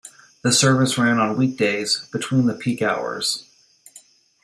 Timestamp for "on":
1.19-1.37